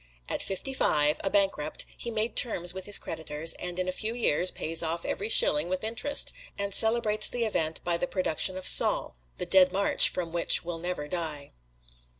At 0.27 0.41
fifty 0.41 0.73
five, 0.73 1.19
a 1.23 1.29
bankrupt, 1.29 1.85
he 1.95 2.09
makes 2.09 2.41
terms 2.41 2.73
with 2.73 2.87
his 2.87 2.97
creditors 2.97 3.53
and 3.59 3.77
in 3.77 3.87
a 3.87 3.91
few 3.91 4.15
years 4.15 4.49
pays 4.49 4.81
off 4.81 5.05
every 5.05 5.29
shilling 5.29 5.69
with 5.69 5.83
interest, 5.83 6.33
and 6.57 6.73
celebrates 6.73 7.27
the 7.27 7.45
event 7.45 7.83
by 7.83 7.97
the 7.97 8.07
production 8.07 8.57
of 8.57 8.67
"Saul," 8.67 9.15
the 9.37 9.45
"Dead 9.45 9.71
March" 9.71 10.09
from 10.09 10.31
which 10.33 10.65
will 10.65 10.79
never 10.79 11.07
die. 11.07 11.51